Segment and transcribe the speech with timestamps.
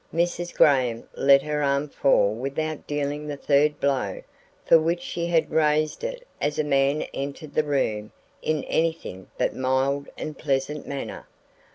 [0.11, 0.55] Mrs.
[0.55, 4.23] Graham let her arm fall without dealing the third blow
[4.65, 8.11] for which she had raised it as a man entered the room
[8.41, 11.27] in anything but mild and pleasant manner.